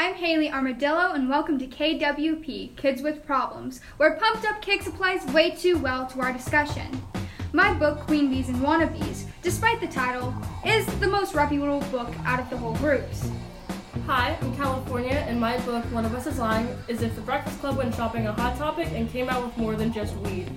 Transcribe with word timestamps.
I'm 0.00 0.14
Haley 0.14 0.50
Armadillo, 0.50 1.12
and 1.12 1.28
welcome 1.28 1.58
to 1.58 1.66
KWP 1.66 2.74
Kids 2.74 3.02
with 3.02 3.22
Problems, 3.26 3.82
where 3.98 4.16
Pumped 4.16 4.46
Up 4.46 4.62
Kicks 4.62 4.86
applies 4.86 5.26
way 5.26 5.50
too 5.50 5.76
well 5.76 6.06
to 6.06 6.20
our 6.22 6.32
discussion. 6.32 7.02
My 7.52 7.74
book, 7.74 8.00
Queen 8.06 8.30
Bees 8.30 8.48
and 8.48 8.62
Wannabes, 8.62 9.26
despite 9.42 9.78
the 9.78 9.86
title, 9.86 10.32
is 10.64 10.86
the 11.00 11.06
most 11.06 11.34
reputable 11.34 11.80
book 11.90 12.08
out 12.24 12.40
of 12.40 12.48
the 12.48 12.56
whole 12.56 12.76
groups. 12.76 13.28
Hi, 14.06 14.38
I'm 14.40 14.56
California, 14.56 15.22
and 15.28 15.38
my 15.38 15.58
book, 15.66 15.84
One 15.92 16.06
of 16.06 16.14
Us 16.14 16.26
is 16.26 16.38
Lying, 16.38 16.74
is 16.88 17.02
if 17.02 17.14
the 17.14 17.20
Breakfast 17.20 17.60
Club 17.60 17.76
went 17.76 17.94
shopping 17.94 18.26
on 18.26 18.38
Hot 18.38 18.56
Topic 18.56 18.88
and 18.92 19.10
came 19.10 19.28
out 19.28 19.44
with 19.44 19.54
more 19.58 19.76
than 19.76 19.92
just 19.92 20.16
weed. 20.16 20.50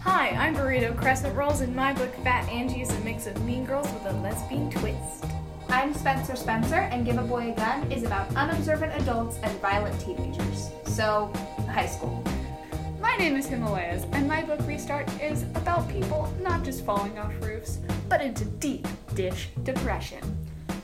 Hi, 0.00 0.30
I'm 0.30 0.56
Burrito 0.56 0.96
Crescent 0.96 1.36
Rolls, 1.36 1.60
and 1.60 1.76
my 1.76 1.92
book, 1.92 2.14
Fat 2.24 2.48
Angie, 2.48 2.80
is 2.80 2.90
a 2.90 3.00
mix 3.00 3.26
of 3.26 3.38
Mean 3.44 3.66
Girls 3.66 3.92
with 3.92 4.06
a 4.06 4.14
lesbian 4.22 4.70
twist. 4.70 5.26
I'm 5.70 5.92
Spencer 5.92 6.34
Spencer, 6.34 6.76
and 6.76 7.04
Give 7.04 7.18
a 7.18 7.22
Boy 7.22 7.52
a 7.52 7.54
Gun 7.54 7.92
is 7.92 8.02
about 8.02 8.34
unobservant 8.34 8.90
adults 9.02 9.36
and 9.42 9.52
violent 9.60 10.00
teenagers. 10.00 10.70
So, 10.84 11.30
high 11.70 11.86
school. 11.86 12.24
My 13.02 13.14
name 13.16 13.36
is 13.36 13.46
Himalayas, 13.46 14.06
and 14.12 14.26
my 14.26 14.42
book 14.42 14.60
Restart 14.66 15.10
is 15.20 15.42
about 15.54 15.86
people 15.90 16.32
not 16.40 16.64
just 16.64 16.86
falling 16.86 17.18
off 17.18 17.32
roofs, 17.42 17.80
but 18.08 18.22
into 18.22 18.46
deep 18.46 18.88
dish 19.14 19.50
depression. 19.62 20.22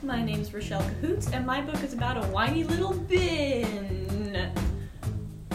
My 0.03 0.23
name's 0.23 0.53
Rochelle 0.53 0.83
Cahoots, 0.83 1.31
and 1.31 1.47
my 1.47 1.61
book 1.61 1.81
is 1.83 1.93
about 1.93 2.23
a 2.23 2.27
whiny 2.27 2.63
little 2.63 2.93
bin. 2.93 4.51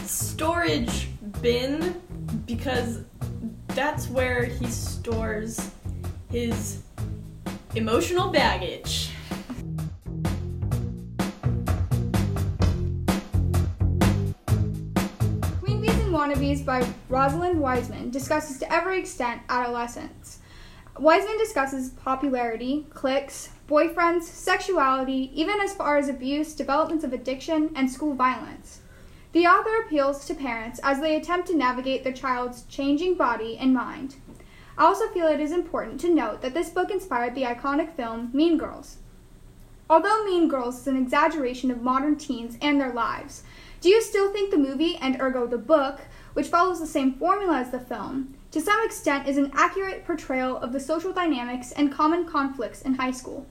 Storage 0.02 1.08
bin, 1.40 2.02
because 2.46 3.04
that's 3.68 4.08
where 4.08 4.44
he 4.44 4.66
stores 4.66 5.70
his 6.32 6.82
emotional 7.76 8.30
baggage. 8.30 9.09
Wannabes 16.20 16.62
by 16.62 16.86
Rosalind 17.08 17.58
Wiseman 17.58 18.10
discusses 18.10 18.58
to 18.58 18.70
every 18.70 18.98
extent 18.98 19.40
adolescence. 19.48 20.40
Wiseman 20.98 21.38
discusses 21.38 21.88
popularity, 21.88 22.84
cliques, 22.90 23.48
boyfriends, 23.66 24.24
sexuality, 24.24 25.30
even 25.32 25.58
as 25.60 25.72
far 25.72 25.96
as 25.96 26.10
abuse, 26.10 26.52
developments 26.52 27.04
of 27.04 27.14
addiction, 27.14 27.70
and 27.74 27.90
school 27.90 28.12
violence. 28.12 28.80
The 29.32 29.46
author 29.46 29.80
appeals 29.80 30.26
to 30.26 30.34
parents 30.34 30.78
as 30.82 31.00
they 31.00 31.16
attempt 31.16 31.48
to 31.48 31.56
navigate 31.56 32.04
their 32.04 32.12
child's 32.12 32.64
changing 32.64 33.14
body 33.14 33.56
and 33.56 33.72
mind. 33.72 34.16
I 34.76 34.84
also 34.84 35.08
feel 35.08 35.26
it 35.26 35.40
is 35.40 35.52
important 35.52 36.00
to 36.00 36.14
note 36.14 36.42
that 36.42 36.52
this 36.52 36.68
book 36.68 36.90
inspired 36.90 37.34
the 37.34 37.44
iconic 37.44 37.94
film 37.94 38.28
Mean 38.34 38.58
Girls. 38.58 38.98
Although 39.88 40.26
Mean 40.26 40.48
Girls 40.48 40.80
is 40.80 40.86
an 40.86 40.98
exaggeration 40.98 41.70
of 41.70 41.80
modern 41.80 42.16
teens 42.16 42.58
and 42.60 42.78
their 42.78 42.92
lives, 42.92 43.42
do 43.80 43.88
you 43.88 44.02
still 44.02 44.32
think 44.32 44.50
the 44.50 44.58
movie, 44.58 44.96
and 44.96 45.20
ergo 45.20 45.46
the 45.46 45.58
book, 45.58 46.00
which 46.34 46.48
follows 46.48 46.80
the 46.80 46.86
same 46.86 47.14
formula 47.14 47.58
as 47.58 47.70
the 47.70 47.80
film, 47.80 48.34
to 48.50 48.60
some 48.60 48.84
extent 48.84 49.28
is 49.28 49.38
an 49.38 49.50
accurate 49.54 50.04
portrayal 50.04 50.56
of 50.58 50.72
the 50.72 50.80
social 50.80 51.12
dynamics 51.12 51.72
and 51.72 51.92
common 51.92 52.26
conflicts 52.26 52.82
in 52.82 52.94
high 52.94 53.10
school? 53.10 53.46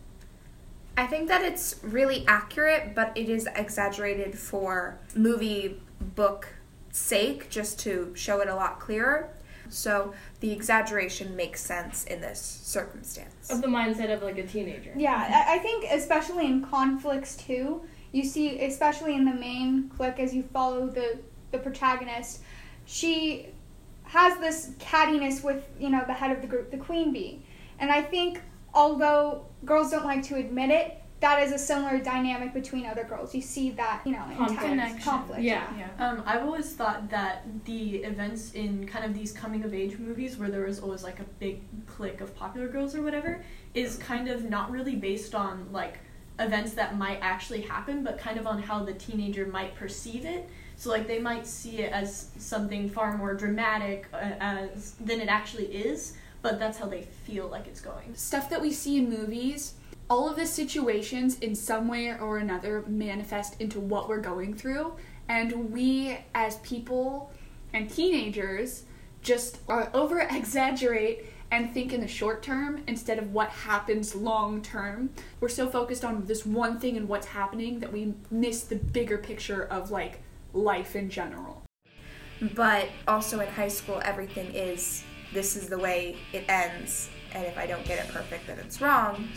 I 0.98 1.08
think 1.08 1.30
that 1.30 1.42
it's 1.44 1.80
really 1.82 2.26
accurate, 2.28 2.94
but 2.94 3.12
it 3.16 3.30
is 3.30 3.48
exaggerated 3.56 4.38
for 4.38 5.00
movie 5.16 5.82
book 6.16 6.48
sake, 6.92 7.50
just 7.50 7.80
to 7.80 8.12
show 8.16 8.42
it 8.42 8.50
a 8.50 8.56
lot 8.56 8.80
clearer. 8.80 9.30
So 9.70 10.14
the 10.40 10.52
exaggeration 10.52 11.36
makes 11.36 11.62
sense 11.62 12.04
in 12.06 12.22
this 12.22 12.42
circumstance. 12.42 13.50
Of 13.50 13.62
the 13.62 13.68
mindset 13.68 14.14
of 14.14 14.24
like 14.24 14.38
a 14.40 14.46
teenager. 14.46 14.92
Yeah, 14.98 15.46
I 15.48 15.56
I 15.56 15.60
think 15.60 15.86
especially 15.90 16.48
in 16.48 16.66
conflicts 16.66 17.36
too, 17.38 17.84
you 18.12 18.24
see, 18.24 18.60
especially 18.62 19.16
in 19.16 19.26
the 19.26 19.34
main 19.34 19.90
clique, 19.90 20.20
as 20.20 20.34
you 20.34 20.44
follow 20.44 20.88
the 20.88 21.20
the 21.52 21.58
protagonist, 21.58 22.42
she 22.86 23.48
has 24.04 24.38
this 24.40 24.72
cattiness 24.80 25.44
with 25.44 25.68
you 25.80 25.90
know 25.90 26.04
the 26.08 26.14
head 26.14 26.32
of 26.32 26.42
the 26.42 26.48
group, 26.48 26.72
the 26.72 26.78
queen 26.78 27.12
bee, 27.14 27.44
and 27.80 27.92
I 27.92 28.02
think 28.02 28.42
although 28.74 29.46
girls 29.66 29.92
don't 29.92 30.06
like 30.06 30.24
to 30.24 30.36
admit 30.36 30.70
it, 30.70 30.96
that 31.22 31.42
is 31.44 31.52
a 31.52 31.58
similar 31.58 32.00
dynamic 32.00 32.54
between 32.54 32.86
other 32.86 33.04
girls. 33.04 33.36
You 33.36 33.42
see 33.42 33.72
that 33.72 34.02
you 34.06 34.12
know 34.14 34.24
in 34.30 34.38
Conflict. 34.38 34.60
times- 34.62 34.70
Connection. 34.70 35.02
conflict. 35.02 35.42
Yeah. 35.42 35.68
Um, 36.00 36.24
I've 36.26 36.44
always 36.44 36.74
thought 36.74 37.10
that 37.10 37.44
the 37.66 37.98
events 37.98 38.54
in 38.54 38.88
kind 38.88 39.06
of 39.06 39.14
these 39.14 39.32
coming 39.32 39.64
of 39.64 39.74
age 39.74 39.98
movies 40.00 40.38
where 40.38 40.50
there 40.50 40.66
was 40.66 40.80
always 40.80 41.04
like 41.04 41.20
a 41.20 41.26
big 41.40 41.62
clique 41.88 42.22
of 42.22 42.36
popular 42.36 42.68
girls 42.68 42.96
or 42.96 43.02
whatever 43.02 43.44
is 43.74 43.98
kind 43.98 44.30
of 44.30 44.50
not 44.50 44.72
really 44.72 44.96
based 44.96 45.36
on 45.36 45.68
like 45.72 46.00
events 46.40 46.74
that 46.74 46.98
might 46.98 47.20
actually 47.22 47.62
happen, 47.62 48.04
but 48.04 48.18
kind 48.18 48.40
of 48.40 48.48
on 48.48 48.62
how 48.62 48.84
the 48.84 48.94
teenager 48.94 49.46
might 49.46 49.76
perceive 49.76 50.26
it. 50.26 50.50
So 50.76 50.90
like 50.90 51.08
they 51.08 51.20
might 51.20 51.46
see 51.46 51.80
it 51.80 51.92
as 51.92 52.30
something 52.38 52.90
far 52.90 53.18
more 53.18 53.34
dramatic 53.34 54.08
uh, 54.14 54.32
as 54.40 54.92
than 55.02 55.20
it 55.20 55.28
actually 55.28 55.66
is, 55.66 56.14
but 56.42 56.58
that's 56.58 56.78
how 56.78 56.86
they 56.86 57.02
feel 57.02 57.48
like 57.48 57.68
it's 57.68 57.82
going. 57.82 58.16
Stuff 58.16 58.50
that 58.50 58.62
we 58.62 58.72
see 58.72 58.98
in 58.98 59.10
movies, 59.10 59.74
all 60.10 60.30
of 60.30 60.38
the 60.38 60.46
situations 60.46 61.38
in 61.40 61.54
some 61.54 61.88
way 61.88 62.18
or 62.18 62.38
another 62.38 62.84
manifest 62.88 63.60
into 63.60 63.80
what 63.80 64.08
we're 64.08 64.22
going 64.22 64.54
through, 64.54 64.94
and 65.28 65.72
we 65.72 66.18
as 66.34 66.58
people 66.58 67.32
and 67.74 67.90
teenagers 67.90 68.84
just 69.22 69.60
uh, 69.68 69.88
over 69.94 70.20
exaggerate 70.22 71.26
and 71.52 71.74
think 71.74 71.94
in 71.94 72.02
the 72.02 72.08
short 72.08 72.44
term 72.44 72.84
instead 72.88 73.18
of 73.18 73.34
what 73.34 73.50
happens 73.50 74.16
long 74.16 74.62
term. 74.62 75.10
We're 75.40 75.50
so 75.50 75.68
focused 75.68 76.06
on 76.06 76.26
this 76.26 76.46
one 76.46 76.80
thing 76.80 76.98
and 76.98 77.08
what's 77.08 77.28
happening 77.28 77.80
that 77.80 77.92
we 77.92 78.14
miss 78.30 78.64
the 78.64 78.76
bigger 78.76 79.18
picture 79.18 79.64
of 79.66 79.92
like 79.92 80.22
life 80.54 80.96
in 80.96 81.10
general. 81.10 81.64
But 82.54 82.88
also 83.08 83.40
in 83.40 83.48
high 83.48 83.68
school, 83.68 84.02
everything 84.04 84.54
is 84.54 85.04
this 85.34 85.56
is 85.56 85.68
the 85.68 85.78
way 85.78 86.18
it 86.34 86.46
ends, 86.50 87.10
and 87.34 87.46
if 87.46 87.58
I 87.58 87.68
don't 87.68 87.86
get 87.86 88.04
it 88.04 88.12
perfect, 88.12 88.48
then 88.48 88.58
it's 88.60 88.82
wrong. 88.82 89.28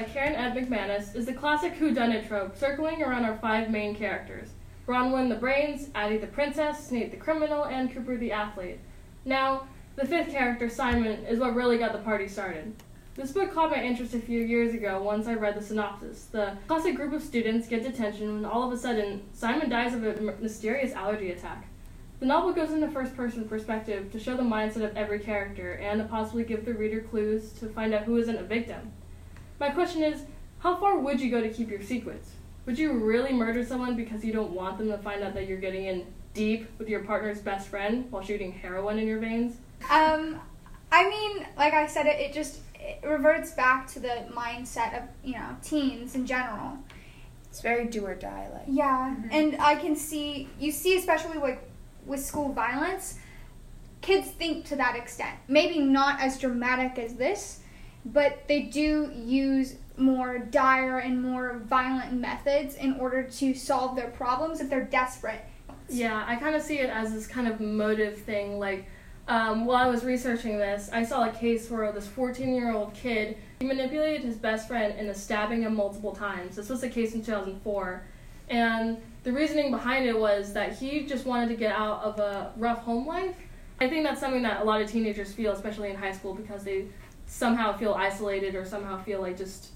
By 0.00 0.06
Karen 0.06 0.34
Ed 0.34 0.54
McManus 0.54 1.14
is 1.14 1.26
the 1.26 1.34
classic 1.34 1.78
whodunit 1.78 2.26
trope 2.26 2.56
circling 2.56 3.02
around 3.02 3.26
our 3.26 3.36
five 3.36 3.68
main 3.68 3.94
characters 3.94 4.48
Bronwyn 4.86 5.28
the 5.28 5.34
brains, 5.34 5.90
Addie 5.94 6.16
the 6.16 6.26
princess, 6.26 6.90
Nate 6.90 7.10
the 7.10 7.18
criminal, 7.18 7.64
and 7.64 7.92
Cooper 7.92 8.16
the 8.16 8.32
athlete. 8.32 8.78
Now, 9.26 9.64
the 9.96 10.06
fifth 10.06 10.30
character, 10.30 10.70
Simon, 10.70 11.26
is 11.26 11.38
what 11.38 11.54
really 11.54 11.76
got 11.76 11.92
the 11.92 11.98
party 11.98 12.28
started. 12.28 12.74
This 13.14 13.32
book 13.32 13.52
caught 13.52 13.72
my 13.72 13.82
interest 13.82 14.14
a 14.14 14.20
few 14.20 14.40
years 14.40 14.72
ago 14.72 15.02
once 15.02 15.26
I 15.26 15.34
read 15.34 15.54
the 15.54 15.62
synopsis. 15.62 16.24
The 16.32 16.56
classic 16.66 16.96
group 16.96 17.12
of 17.12 17.22
students 17.22 17.68
get 17.68 17.82
detention 17.82 18.32
when 18.32 18.46
all 18.46 18.66
of 18.66 18.72
a 18.72 18.78
sudden 18.78 19.20
Simon 19.34 19.68
dies 19.68 19.92
of 19.92 20.02
a 20.02 20.18
mysterious 20.40 20.94
allergy 20.94 21.30
attack. 21.30 21.68
The 22.20 22.26
novel 22.26 22.54
goes 22.54 22.72
into 22.72 22.88
first 22.88 23.14
person 23.14 23.46
perspective 23.46 24.10
to 24.12 24.18
show 24.18 24.34
the 24.34 24.42
mindset 24.44 24.82
of 24.82 24.96
every 24.96 25.18
character 25.18 25.74
and 25.74 26.00
to 26.00 26.08
possibly 26.08 26.44
give 26.44 26.64
the 26.64 26.72
reader 26.72 27.02
clues 27.02 27.52
to 27.60 27.68
find 27.68 27.92
out 27.92 28.04
who 28.04 28.16
isn't 28.16 28.38
a 28.38 28.44
victim. 28.44 28.92
My 29.60 29.68
question 29.68 30.02
is 30.02 30.22
how 30.60 30.76
far 30.76 30.98
would 30.98 31.20
you 31.20 31.30
go 31.30 31.40
to 31.42 31.50
keep 31.50 31.70
your 31.70 31.82
secrets? 31.82 32.30
Would 32.64 32.78
you 32.78 32.94
really 32.94 33.32
murder 33.32 33.64
someone 33.64 33.94
because 33.94 34.24
you 34.24 34.32
don't 34.32 34.52
want 34.52 34.78
them 34.78 34.88
to 34.88 34.98
find 34.98 35.22
out 35.22 35.34
that 35.34 35.46
you're 35.46 35.58
getting 35.58 35.84
in 35.84 36.06
deep 36.32 36.66
with 36.78 36.88
your 36.88 37.00
partner's 37.04 37.40
best 37.40 37.68
friend 37.68 38.10
while 38.10 38.22
shooting 38.22 38.52
heroin 38.52 38.98
in 38.98 39.06
your 39.06 39.18
veins? 39.18 39.56
Um, 39.90 40.40
I 40.90 41.08
mean, 41.08 41.46
like 41.58 41.74
I 41.74 41.86
said, 41.86 42.06
it, 42.06 42.18
it 42.18 42.32
just 42.32 42.60
it 42.74 43.00
reverts 43.04 43.52
back 43.52 43.86
to 43.88 44.00
the 44.00 44.24
mindset 44.32 44.96
of 44.96 45.08
you 45.22 45.34
know 45.34 45.56
teens 45.62 46.14
in 46.14 46.26
general. 46.26 46.78
It's 47.50 47.60
very 47.60 47.86
do 47.86 48.06
or 48.06 48.14
die 48.14 48.48
like. 48.52 48.64
Yeah, 48.66 49.14
and 49.30 49.56
I 49.60 49.74
can 49.74 49.94
see 49.94 50.48
you 50.58 50.72
see 50.72 50.96
especially 50.96 51.36
like 51.36 51.68
with 52.06 52.24
school 52.24 52.52
violence, 52.52 53.18
kids 54.00 54.30
think 54.30 54.64
to 54.66 54.76
that 54.76 54.96
extent. 54.96 55.36
Maybe 55.48 55.80
not 55.80 56.20
as 56.20 56.38
dramatic 56.38 56.98
as 56.98 57.14
this, 57.14 57.59
but 58.04 58.46
they 58.48 58.62
do 58.62 59.12
use 59.14 59.76
more 59.96 60.38
dire 60.38 60.98
and 60.98 61.22
more 61.22 61.58
violent 61.66 62.12
methods 62.12 62.74
in 62.74 62.94
order 62.94 63.22
to 63.22 63.54
solve 63.54 63.96
their 63.96 64.08
problems 64.08 64.60
if 64.60 64.70
they're 64.70 64.84
desperate. 64.84 65.44
Yeah, 65.88 66.24
I 66.26 66.36
kind 66.36 66.54
of 66.54 66.62
see 66.62 66.78
it 66.78 66.88
as 66.88 67.12
this 67.12 67.26
kind 67.26 67.48
of 67.48 67.60
motive 67.60 68.18
thing. 68.18 68.58
Like, 68.58 68.86
um, 69.28 69.66
while 69.66 69.86
I 69.86 69.88
was 69.88 70.04
researching 70.04 70.56
this, 70.56 70.88
I 70.92 71.04
saw 71.04 71.28
a 71.28 71.32
case 71.32 71.70
where 71.70 71.92
this 71.92 72.06
14 72.06 72.54
year 72.54 72.72
old 72.72 72.94
kid 72.94 73.36
manipulated 73.60 74.22
his 74.22 74.36
best 74.36 74.66
friend 74.68 74.98
into 74.98 75.14
stabbing 75.14 75.62
him 75.62 75.76
multiple 75.76 76.12
times. 76.12 76.56
This 76.56 76.68
was 76.68 76.82
a 76.82 76.88
case 76.88 77.14
in 77.14 77.22
2004. 77.22 78.02
And 78.48 78.98
the 79.22 79.32
reasoning 79.32 79.70
behind 79.70 80.06
it 80.06 80.18
was 80.18 80.52
that 80.54 80.76
he 80.76 81.06
just 81.06 81.26
wanted 81.26 81.48
to 81.48 81.54
get 81.54 81.72
out 81.72 82.02
of 82.02 82.18
a 82.18 82.52
rough 82.56 82.78
home 82.78 83.06
life. 83.06 83.36
I 83.80 83.88
think 83.88 84.04
that's 84.04 84.20
something 84.20 84.42
that 84.42 84.60
a 84.60 84.64
lot 84.64 84.80
of 84.80 84.90
teenagers 84.90 85.32
feel, 85.32 85.52
especially 85.52 85.90
in 85.90 85.96
high 85.96 86.12
school, 86.12 86.34
because 86.34 86.64
they 86.64 86.86
somehow 87.30 87.76
feel 87.76 87.94
isolated 87.94 88.54
or 88.56 88.64
somehow 88.64 89.00
feel 89.02 89.20
like 89.20 89.36
just 89.36 89.68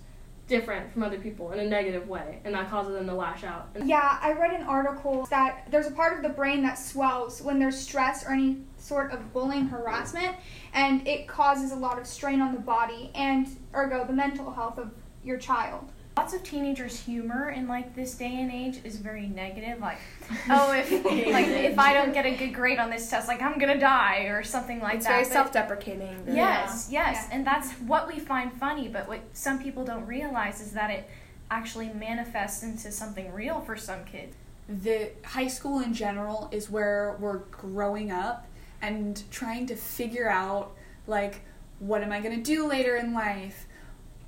different 0.49 0.93
from 0.93 1.03
other 1.03 1.19
people 1.19 1.53
in 1.53 1.61
a 1.61 1.65
negative 1.65 2.07
way, 2.07 2.41
and 2.45 2.55
that 2.55 2.69
causes 2.69 2.93
them 2.93 3.07
to 3.07 3.15
lash 3.15 3.45
out. 3.45 3.69
Yeah, 3.83 4.19
I 4.21 4.33
read 4.33 4.53
an 4.53 4.67
article 4.67 5.25
that 5.31 5.69
there's 5.71 5.87
a 5.87 5.91
part 5.91 6.17
of 6.17 6.23
the 6.23 6.29
brain 6.29 6.63
that 6.65 6.75
swells 6.75 7.41
when 7.41 7.59
there's 7.59 7.79
stress 7.79 8.27
or 8.27 8.33
any 8.33 8.59
sort 8.77 9.13
of 9.13 9.33
bullying 9.33 9.67
harassment, 9.69 10.37
and 10.75 11.07
it 11.09 11.27
causes 11.27 11.73
a 11.73 11.77
lot 11.77 11.99
of 11.99 12.07
strain 12.07 12.43
on 12.43 12.53
the 12.53 12.61
body 12.61 13.11
and 13.15 13.47
ergo 13.75 14.05
the 14.05 14.13
mental 14.13 14.51
health 14.53 14.79
of 14.79 14.91
your 15.23 15.39
child. 15.39 15.91
Lots 16.17 16.33
of 16.33 16.45
teenagers' 16.45 17.01
humor 17.01 17.51
in 17.51 17.67
like 17.67 17.97
this 17.97 18.15
day 18.15 18.41
and 18.41 18.51
age 18.53 18.79
is 18.85 18.97
very 18.99 19.27
negative. 19.27 19.81
Like, 19.81 19.99
oh, 20.49 20.73
if 20.73 20.91
like 21.05 21.47
if 21.49 21.77
I 21.79 21.93
don't 21.93 22.13
get 22.13 22.25
a 22.25 22.37
good 22.37 22.55
grade 22.55 22.79
on 22.79 22.89
this 22.89 23.11
test, 23.11 23.27
like 23.27 23.43
I'm 23.43 23.59
gonna 23.59 23.79
die 23.81 24.27
or 24.27 24.45
something 24.45 24.81
like 24.81 24.95
it's 24.97 25.07
that. 25.07 25.11
very 25.13 25.25
But- 25.25 25.33
self-deprecating. 25.33 26.25
Yes, 26.29 26.89
yes, 26.91 27.27
Yeah. 27.29 27.37
and 27.37 27.45
that's 27.47 27.73
what 27.81 28.07
we 28.07 28.21
find 28.21 28.53
funny. 28.53 28.87
But 28.89 29.09
what 29.09 29.21
some 29.33 29.59
people 29.59 29.85
don't 29.85 30.07
realize 30.07 30.61
is 30.61 30.71
that 30.73 30.91
it 30.91 31.09
actually 31.51 31.89
manifests 31.89 32.63
into 32.63 32.93
something 32.93 33.33
real 33.33 33.61
for 33.61 33.77
some 33.77 34.05
kids. 34.05 34.35
the 34.67 35.11
high 35.27 35.47
school 35.47 35.81
in 35.81 35.93
general 35.93 36.49
is 36.51 36.71
where 36.71 37.17
we're 37.21 37.41
growing 37.51 38.11
up 38.11 38.47
and 38.81 39.23
trying 39.31 39.67
to 39.67 39.77
figure 39.77 40.27
out 40.31 40.73
like 41.07 41.43
what 41.81 42.03
am 42.03 42.11
I 42.13 42.21
going 42.21 42.35
to 42.35 42.43
do 42.43 42.67
later 42.67 42.97
in 42.97 43.13
life? 43.13 43.67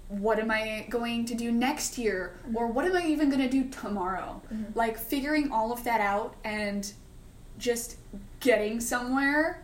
What 0.09 0.39
am 0.39 0.51
I 0.51 0.87
going 0.89 1.25
to 1.27 1.35
do 1.35 1.51
next 1.51 1.99
year? 1.99 2.39
Or 2.55 2.67
mm-hmm. 2.67 2.75
what 2.75 2.85
am 2.85 2.97
I 2.97 3.07
even 3.07 3.29
going 3.29 3.43
to 3.43 3.49
do 3.49 3.65
tomorrow? 3.69 4.41
Mm-hmm. 4.53 4.79
Like 4.79 4.99
figuring 4.99 5.51
all 5.51 5.73
of 5.73 5.83
that 5.85 6.01
out 6.01 6.35
and 6.45 6.93
just 7.59 7.97
getting 8.41 8.81
somewhere 8.81 9.63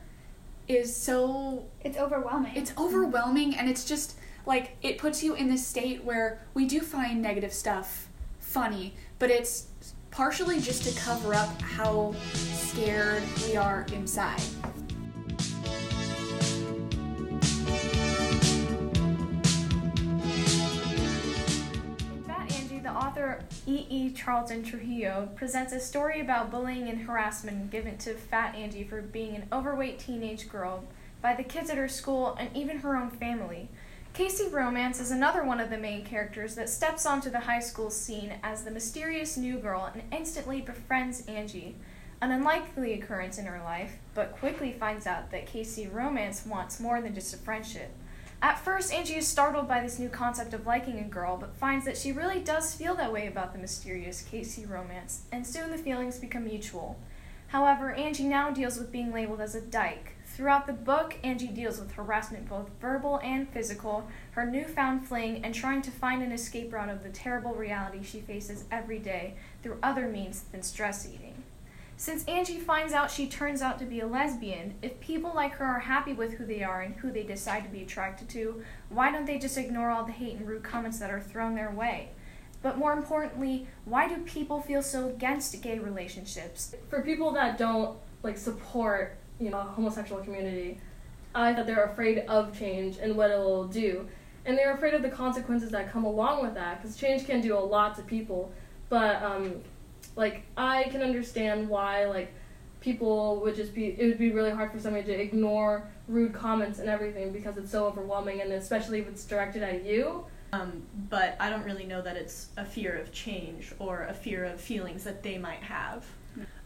is 0.69 0.94
so 0.94 1.65
It's 1.83 1.99
overwhelming. 1.99 2.53
it's 2.55 2.73
overwhelming 2.79 3.56
and 3.56 3.69
it's 3.69 3.85
just 3.85 4.17
like 4.47 4.77
it 4.83 4.99
puts 4.99 5.23
you 5.23 5.35
in 5.35 5.49
this 5.49 5.67
state 5.67 6.05
where 6.05 6.41
we 6.55 6.67
do 6.67 6.81
find 6.81 7.21
negative 7.21 7.53
stuff 7.53 8.09
funny 8.39 8.94
but 9.19 9.31
it's 9.31 9.67
partially 10.11 10.61
just 10.61 10.85
to 10.85 11.00
cover 11.00 11.35
up 11.35 11.61
how 11.61 12.15
scared 12.33 13.23
we 13.47 13.56
are 13.56 13.87
inside 13.93 14.41
E. 23.64 23.87
E. 23.88 24.11
Charlton 24.11 24.64
Trujillo 24.64 25.29
presents 25.37 25.73
a 25.73 25.79
story 25.79 26.20
about 26.20 26.50
bullying 26.50 26.88
and 26.88 27.03
harassment 27.03 27.70
given 27.70 27.97
to 27.99 28.14
Fat 28.14 28.56
Angie 28.56 28.82
for 28.82 29.00
being 29.00 29.37
an 29.37 29.47
overweight 29.53 30.00
teenage 30.00 30.49
girl 30.49 30.82
by 31.20 31.32
the 31.35 31.44
kids 31.44 31.70
at 31.70 31.76
her 31.76 31.87
school 31.87 32.37
and 32.41 32.50
even 32.56 32.79
her 32.79 32.97
own 32.97 33.11
family. 33.11 33.69
KC 34.14 34.53
Romance 34.53 34.99
is 34.99 35.12
another 35.12 35.44
one 35.44 35.61
of 35.61 35.70
the 35.70 35.79
main 35.79 36.05
characters 36.05 36.56
that 36.56 36.69
steps 36.69 37.06
onto 37.06 37.31
the 37.31 37.41
high 37.41 37.61
school 37.61 37.88
scene 37.88 38.35
as 38.43 38.64
the 38.64 38.70
mysterious 38.73 39.37
new 39.37 39.59
girl 39.59 39.88
and 39.94 40.03
instantly 40.11 40.61
befriends 40.61 41.25
Angie. 41.26 41.76
An 42.20 42.32
unlikely 42.32 42.94
occurrence 42.94 43.38
in 43.38 43.47
her 43.47 43.62
life, 43.62 43.93
but 44.12 44.37
quickly 44.38 44.73
finds 44.73 45.06
out 45.06 45.31
that 45.31 45.47
KC 45.47 45.93
Romance 45.93 46.44
wants 46.44 46.81
more 46.81 47.00
than 47.00 47.15
just 47.15 47.32
a 47.32 47.38
friendship. 47.38 47.93
At 48.43 48.59
first, 48.59 48.93
Angie 48.93 49.15
is 49.15 49.29
startled 49.29 49.69
by 49.69 49.81
this 49.81 50.00
new 50.00 50.09
concept 50.09 50.53
of 50.53 50.67
liking 50.67 50.99
a 50.99 51.05
girl, 51.05 51.37
but 51.37 51.55
finds 51.55 51.85
that 51.85 51.97
she 51.97 52.11
really 52.11 52.41
does 52.41 52.75
feel 52.75 52.97
that 52.97 53.12
way 53.12 53.29
about 53.29 53.53
the 53.53 53.59
mysterious 53.61 54.27
KC 54.29 54.69
Romance, 54.69 55.23
and 55.31 55.47
soon 55.47 55.71
the 55.71 55.79
feelings 55.79 56.19
become 56.19 56.47
mutual. 56.47 56.99
However, 57.47 57.93
Angie 57.93 58.25
now 58.25 58.50
deals 58.50 58.79
with 58.79 58.91
being 58.91 59.12
labeled 59.12 59.41
as 59.41 59.55
a 59.55 59.61
dyke. 59.61 60.17
Throughout 60.27 60.67
the 60.67 60.73
book, 60.73 61.19
Angie 61.23 61.47
deals 61.47 61.79
with 61.79 61.93
harassment, 61.93 62.49
both 62.49 62.71
verbal 62.81 63.21
and 63.23 63.49
physical, 63.49 64.09
her 64.33 64.44
newfound 64.44 65.06
fling, 65.06 65.44
and 65.44 65.55
trying 65.55 65.83
to 65.83 65.93
find 65.93 66.21
an 66.21 66.33
escape 66.33 66.73
route 66.73 66.89
of 66.89 67.05
the 67.05 67.11
terrible 67.11 67.55
reality 67.55 68.03
she 68.03 68.19
faces 68.19 68.65
every 68.73 68.99
day 68.99 69.35
through 69.62 69.79
other 69.85 70.09
means 70.09 70.43
than 70.50 70.62
stress 70.62 71.06
eating. 71.06 71.31
Since 72.03 72.25
Angie 72.25 72.59
finds 72.59 72.93
out 72.93 73.13
she 73.13 73.29
turns 73.29 73.63
out 73.63 73.79
to 73.79 73.85
be 73.85 74.01
a 74.01 74.09
lesbian, 74.09 74.75
if 74.83 74.99
people 74.99 75.31
like 75.37 75.53
her 75.53 75.65
are 75.65 75.79
happy 75.79 76.13
with 76.13 76.33
who 76.33 76.45
they 76.45 76.61
are 76.61 76.83
and 76.83 76.97
who 76.97 77.13
they 77.13 77.23
decide 77.23 77.63
to 77.63 77.71
be 77.71 77.83
attracted 77.83 78.29
to, 78.31 78.61
why 78.89 79.13
don't 79.13 79.25
they 79.25 79.39
just 79.39 79.57
ignore 79.57 79.89
all 79.89 80.03
the 80.05 80.11
hate 80.11 80.37
and 80.37 80.49
rude 80.49 80.65
comments 80.65 80.99
that 80.99 81.13
are 81.13 81.21
thrown 81.21 81.55
their 81.55 81.71
way? 81.71 82.09
But 82.61 82.77
more 82.77 82.93
importantly, 82.93 83.69
why 83.85 84.09
do 84.09 84.17
people 84.23 84.61
feel 84.61 84.83
so 84.83 85.11
against 85.11 85.63
gay 85.63 85.79
relationships? 85.79 86.75
for 86.91 87.03
people 87.03 87.31
that 87.35 87.57
don't 87.57 87.97
like 88.25 88.37
support 88.37 89.17
you 89.39 89.51
know 89.51 89.61
homosexual 89.61 90.21
community 90.25 90.81
i 91.37 91.53
that 91.53 91.67
they're 91.67 91.85
afraid 91.85 92.19
of 92.29 92.57
change 92.57 92.99
and 92.99 93.17
what 93.17 93.31
it'll 93.31 93.69
do 93.69 94.09
and 94.45 94.59
they're 94.59 94.75
afraid 94.75 94.93
of 94.93 95.03
the 95.03 95.09
consequences 95.09 95.71
that 95.71 95.93
come 95.93 96.05
along 96.05 96.43
with 96.43 96.55
that 96.55 96.83
because 96.83 96.97
change 96.97 97.25
can 97.27 97.41
do 97.41 97.57
a 97.57 97.59
lot 97.59 97.95
to 97.95 98.03
people 98.03 98.53
but 98.89 99.23
um 99.23 99.63
like 100.17 100.44
i 100.56 100.85
can 100.85 101.03
understand 101.03 101.69
why 101.69 102.06
like 102.06 102.32
people 102.81 103.41
would 103.41 103.55
just 103.55 103.75
be 103.75 103.87
it 103.88 104.06
would 104.06 104.19
be 104.19 104.32
really 104.32 104.50
hard 104.50 104.70
for 104.73 104.79
somebody 104.79 105.05
to 105.05 105.12
ignore 105.12 105.88
rude 106.09 106.32
comments 106.32 106.79
and 106.81 106.88
everything 106.88 107.32
because 107.32 107.56
it's 107.56 107.70
so 107.70 107.87
overwhelming 107.87 108.41
and 108.41 108.53
especially 108.53 108.99
if 109.00 109.09
it's 109.09 109.25
directed 109.25 109.62
at 109.62 109.85
you 109.85 110.25
Um, 110.53 110.82
but 111.09 111.35
I 111.41 111.49
don't 111.49 111.64
really 111.64 111.87
know 111.87 112.03
that 112.03 112.17
it's 112.17 112.49
a 112.59 112.64
fear 112.64 112.94
of 112.99 113.11
change 113.11 113.73
or 113.79 114.03
a 114.03 114.12
fear 114.12 114.44
of 114.44 114.61
feelings 114.61 115.03
that 115.05 115.23
they 115.23 115.38
might 115.38 115.62
have. 115.62 116.05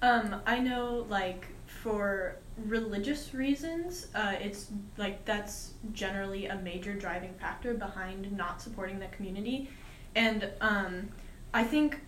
Um, 0.02 0.42
I 0.44 0.58
know, 0.58 1.06
like, 1.08 1.46
for 1.66 2.36
religious 2.66 3.32
reasons, 3.32 4.08
uh, 4.16 4.34
it's 4.40 4.72
like 4.96 5.24
that's 5.24 5.74
generally 5.92 6.46
a 6.46 6.56
major 6.56 6.94
driving 6.94 7.34
factor 7.34 7.74
behind 7.74 8.32
not 8.36 8.60
supporting 8.60 8.98
the 8.98 9.06
community. 9.16 9.70
And 10.16 10.50
um, 10.60 11.08
I 11.56 11.64
think 11.64 12.00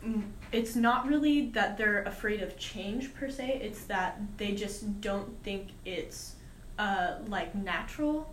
it's 0.53 0.77
not 0.77 1.07
really 1.07 1.49
that 1.51 1.79
they're 1.79 2.03
afraid 2.03 2.43
of 2.43 2.59
change 2.59 3.15
per 3.15 3.31
se, 3.31 3.61
it's 3.63 3.85
that 3.85 4.21
they 4.37 4.53
just 4.53 5.01
don't 5.01 5.43
think 5.43 5.69
it's 5.85 6.35
uh, 6.79 7.17
like 7.27 7.55
natural 7.55 8.33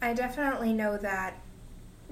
I 0.00 0.14
definitely 0.14 0.72
know 0.72 0.96
that 0.98 1.34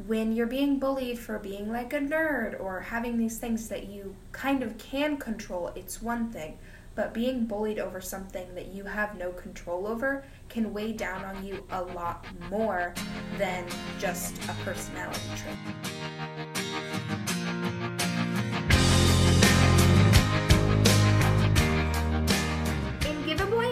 when 0.06 0.32
you're 0.32 0.48
being 0.48 0.78
bullied 0.78 1.18
for 1.18 1.38
being 1.38 1.70
like 1.70 1.92
a 1.92 2.00
nerd 2.00 2.60
or 2.60 2.80
having 2.80 3.16
these 3.16 3.38
things 3.38 3.68
that 3.68 3.86
you 3.86 4.14
kind 4.32 4.62
of 4.64 4.76
can 4.76 5.16
control, 5.16 5.70
it's 5.76 6.02
one 6.02 6.30
thing. 6.30 6.58
But 6.96 7.14
being 7.14 7.44
bullied 7.44 7.78
over 7.78 8.00
something 8.00 8.54
that 8.54 8.68
you 8.68 8.84
have 8.84 9.16
no 9.16 9.30
control 9.30 9.86
over 9.86 10.24
can 10.48 10.72
weigh 10.72 10.92
down 10.94 11.24
on 11.24 11.44
you 11.44 11.64
a 11.70 11.82
lot 11.82 12.26
more 12.50 12.92
than 13.38 13.64
just 13.98 14.36
a 14.48 14.54
personality 14.64 15.20
trait. 15.36 16.75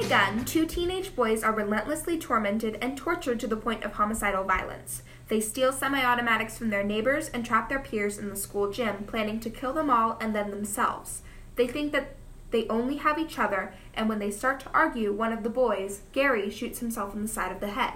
A 0.05 0.09
Gun, 0.09 0.45
two 0.45 0.67
teenage 0.67 1.15
boys 1.17 1.43
are 1.43 1.53
relentlessly 1.53 2.19
tormented 2.19 2.77
and 2.83 2.97
tortured 2.97 3.41
to 3.41 3.47
the 3.47 3.57
point 3.57 3.85
of 3.85 3.93
homicidal 3.93 4.45
violence. 4.45 5.03
They 5.29 5.41
steal 5.41 5.73
semi 5.73 6.05
automatics 6.05 6.59
from 6.59 6.71
their 6.71 6.85
neighbors 6.85 7.29
and 7.29 7.45
trap 7.45 7.69
their 7.69 7.79
peers 7.79 8.19
in 8.19 8.29
the 8.29 8.37
school 8.37 8.71
gym, 8.71 9.05
planning 9.05 9.41
to 9.41 9.51
kill 9.51 9.73
them 9.73 9.89
all 9.89 10.19
and 10.21 10.35
then 10.35 10.51
themselves. 10.51 11.23
They 11.57 11.67
think 11.67 11.93
that 11.93 12.17
they 12.51 12.69
only 12.69 12.97
have 12.97 13.19
each 13.19 13.39
other, 13.39 13.73
and 13.95 14.09
when 14.09 14.19
they 14.19 14.31
start 14.31 14.61
to 14.61 14.71
argue, 14.73 15.13
one 15.13 15.33
of 15.33 15.43
the 15.43 15.49
boys, 15.49 16.03
Gary, 16.13 16.51
shoots 16.51 16.81
himself 16.81 17.15
in 17.15 17.23
the 17.23 17.29
side 17.29 17.53
of 17.53 17.61
the 17.61 17.69
head. 17.69 17.95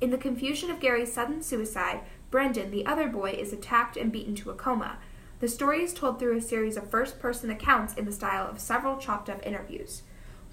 In 0.00 0.10
the 0.10 0.18
confusion 0.18 0.70
of 0.70 0.80
Gary's 0.80 1.12
sudden 1.12 1.42
suicide, 1.42 2.00
Brendan, 2.30 2.70
the 2.70 2.84
other 2.84 3.08
boy, 3.08 3.30
is 3.30 3.52
attacked 3.52 3.96
and 3.96 4.12
beaten 4.12 4.34
to 4.36 4.50
a 4.50 4.54
coma. 4.54 4.98
The 5.40 5.48
story 5.48 5.82
is 5.82 5.94
told 5.94 6.18
through 6.18 6.36
a 6.36 6.42
series 6.42 6.76
of 6.76 6.90
first 6.90 7.18
person 7.18 7.50
accounts 7.50 7.94
in 7.94 8.04
the 8.04 8.12
style 8.12 8.46
of 8.46 8.60
several 8.60 8.98
chopped 8.98 9.30
up 9.30 9.44
interviews. 9.46 10.02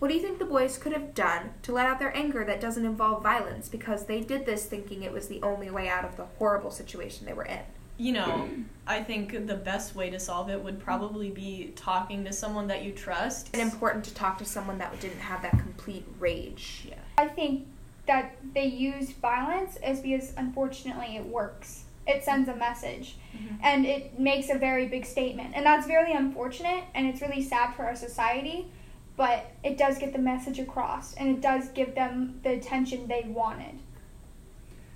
What 0.04 0.10
do 0.10 0.16
you 0.16 0.22
think 0.22 0.38
the 0.38 0.44
boys 0.44 0.78
could 0.78 0.92
have 0.92 1.14
done 1.16 1.52
to 1.62 1.72
let 1.72 1.88
out 1.88 1.98
their 1.98 2.14
anger 2.14 2.44
that 2.44 2.60
doesn't 2.60 2.86
involve 2.86 3.24
violence 3.24 3.70
because 3.70 4.06
they 4.06 4.20
did 4.20 4.46
this 4.46 4.66
thinking 4.66 5.02
it 5.02 5.14
was 5.14 5.30
the 5.30 5.42
only 5.42 5.70
way 5.70 5.88
out 5.88 6.04
of 6.04 6.18
the 6.18 6.26
horrible 6.38 6.72
situation 6.72 7.26
they 7.26 7.32
were 7.32 7.46
in? 7.46 7.62
you 7.98 8.12
know, 8.12 8.50
I 8.86 9.02
think 9.02 9.48
the 9.48 9.56
best 9.56 9.96
way 9.96 10.10
to 10.10 10.20
solve 10.20 10.50
it 10.50 10.62
would 10.62 10.78
probably 10.78 11.30
be 11.30 11.72
talking 11.78 12.26
to 12.26 12.34
someone 12.34 12.68
that 12.68 12.84
you 12.84 12.92
trust. 12.92 13.48
It's 13.54 13.60
important 13.60 14.04
to 14.04 14.14
talk 14.14 14.38
to 14.40 14.46
someone 14.46 14.78
that 14.80 15.00
didn't 15.00 15.20
have 15.20 15.42
that 15.44 15.52
complete 15.52 16.06
rage. 16.20 16.88
Yeah. 16.90 16.96
I 17.18 17.30
think 17.30 17.66
that 18.06 18.36
they 18.54 18.66
use 18.66 19.12
violence 19.12 19.78
is 19.88 20.02
because 20.02 20.34
unfortunately 20.36 21.16
it 21.16 21.26
works. 21.26 21.86
It 22.06 22.26
sends 22.26 22.50
a 22.50 22.56
message 22.58 23.16
mm-hmm. 23.34 23.56
and 23.64 23.86
it 23.86 24.20
makes 24.20 24.50
a 24.50 24.58
very 24.58 24.86
big 24.86 25.06
statement. 25.06 25.54
And 25.56 25.66
that's 25.66 25.88
very 25.88 26.12
unfortunate 26.12 26.84
and 26.94 27.08
it's 27.08 27.22
really 27.22 27.42
sad 27.42 27.74
for 27.76 27.86
our 27.86 27.96
society, 27.96 28.68
but 29.16 29.52
it 29.64 29.78
does 29.78 29.98
get 29.98 30.14
the 30.14 30.20
message 30.20 30.60
across 30.60 31.14
and 31.16 31.30
it 31.30 31.42
does 31.42 31.70
give 31.70 31.96
them 31.96 32.40
the 32.44 32.52
attention 32.52 33.08
they 33.08 33.24
wanted. 33.28 33.80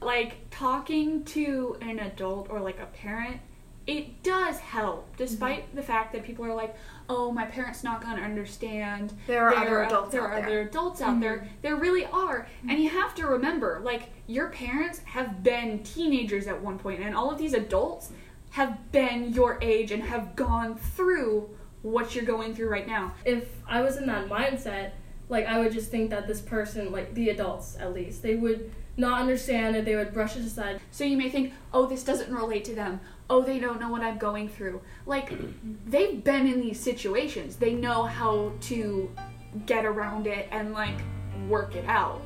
like 0.02 0.38
talking 0.52 1.24
to 1.24 1.78
an 1.82 2.00
adult 2.00 2.50
or 2.50 2.60
like 2.60 2.80
a 2.80 2.86
parent 2.88 3.40
it 3.88 4.22
does 4.22 4.60
help 4.60 5.08
mm-hmm. 5.08 5.18
despite 5.18 5.76
the 5.76 5.82
fact 5.82 6.12
that 6.14 6.24
people 6.24 6.46
are 6.46 6.54
like 6.54 6.76
oh 7.10 7.32
my 7.32 7.46
parents 7.46 7.84
not 7.84 8.02
to 8.02 8.08
understand. 8.08 9.14
There 9.28 9.46
are 9.48 9.52
There 9.52 9.60
other 9.60 9.78
are- 9.80 9.84
adults 9.86 10.12
there 10.12 10.22
out 10.24 10.32
are 10.32 10.36
there. 10.36 10.46
other 10.46 10.62
adults 10.62 11.02
out 11.02 11.20
there. 11.22 11.38
Mm-hmm. 11.38 11.48
There 11.62 11.76
really 11.78 12.06
are. 12.06 12.48
And 12.68 12.80
you 12.84 12.90
mm-hmm. 12.90 13.00
have 13.00 13.16
to 13.16 13.26
remember 13.28 13.80
like 13.84 14.10
your 14.28 14.50
parents 14.50 15.00
have 15.06 15.42
been 15.42 15.84
teenagers 15.84 16.48
at 16.48 16.62
one 16.62 16.78
point 16.78 17.02
and 17.02 17.16
all 17.16 17.32
of 17.32 17.38
these 17.38 17.54
adults 17.54 18.12
have 18.52 18.92
been 18.92 19.32
your 19.34 19.58
age 19.62 19.92
and 19.92 20.04
have 20.04 20.36
gone 20.36 20.76
through 20.76 21.50
what 21.82 22.16
you're 22.16 22.26
going 22.26 22.56
through 22.56 22.70
right 22.70 22.88
now. 22.88 23.14
If 23.26 23.48
I 23.68 23.82
was 23.82 23.98
in 23.98 24.06
that 24.08 24.28
mindset, 24.28 24.92
like 25.30 25.46
I 25.46 25.60
would 25.60 25.72
just 25.72 25.92
think 25.92 26.10
that 26.10 26.28
this 26.28 26.42
person, 26.42 26.92
like 26.92 27.14
the 27.14 27.30
adults 27.30 27.78
at 27.80 27.94
least, 27.94 28.22
they 28.22 28.36
would 28.36 28.72
not 28.98 29.22
understand 29.22 29.76
it. 29.76 29.86
They 29.86 29.96
would 29.96 30.14
brush 30.14 30.36
it 30.36 30.44
aside. 30.44 30.82
So 30.92 31.04
you 31.04 31.18
may 31.18 31.30
think, 31.30 31.54
oh, 31.74 31.86
this 31.86 32.04
doesn't 32.04 32.34
relate 32.34 32.66
to 32.66 32.76
them. 32.76 33.00
Oh, 33.30 33.42
they 33.42 33.60
don't 33.60 33.80
know 33.80 33.90
what 33.90 34.02
I'm 34.02 34.18
going 34.18 34.50
through. 34.50 34.82
Like, 35.06 35.32
they've 35.86 36.24
been 36.24 36.48
in 36.48 36.60
these 36.60 36.80
situations. 36.80 37.58
They 37.58 37.74
know 37.74 38.04
how 38.04 38.54
to 38.62 39.12
get 39.66 39.86
around 39.86 40.28
it 40.28 40.48
and, 40.52 40.74
like, 40.74 40.98
work 41.48 41.76
it 41.76 41.86
out. 41.86 42.22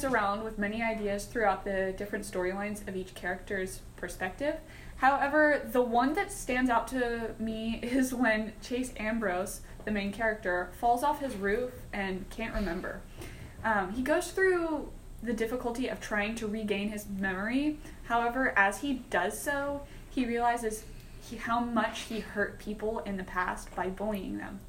Plays 0.00 0.12
around 0.12 0.42
with 0.42 0.58
many 0.58 0.82
ideas 0.82 1.26
throughout 1.26 1.64
the 1.64 1.94
different 1.96 2.24
storylines 2.24 2.86
of 2.88 2.96
each 2.96 3.14
character's 3.14 3.80
perspective. 3.96 4.56
However, 4.96 5.68
the 5.72 5.82
one 5.82 6.14
that 6.14 6.32
stands 6.32 6.70
out 6.70 6.88
to 6.88 7.34
me 7.38 7.80
is 7.82 8.14
when 8.14 8.52
Chase 8.62 8.92
Ambrose, 8.96 9.60
the 9.84 9.90
main 9.90 10.12
character, 10.12 10.70
falls 10.78 11.02
off 11.02 11.20
his 11.20 11.34
roof 11.36 11.72
and 11.92 12.28
can't 12.30 12.54
remember. 12.54 13.00
Um, 13.64 13.92
he 13.92 14.02
goes 14.02 14.30
through 14.30 14.90
the 15.22 15.34
difficulty 15.34 15.88
of 15.88 16.00
trying 16.00 16.34
to 16.36 16.46
regain 16.46 16.88
his 16.88 17.06
memory. 17.06 17.78
However, 18.04 18.54
as 18.56 18.80
he 18.80 19.02
does 19.10 19.38
so, 19.40 19.82
he 20.08 20.24
realizes 20.24 20.84
he, 21.22 21.36
how 21.36 21.60
much 21.60 22.02
he 22.02 22.20
hurt 22.20 22.58
people 22.58 23.00
in 23.00 23.18
the 23.18 23.24
past 23.24 23.74
by 23.76 23.88
bullying 23.88 24.38
them. 24.38 24.60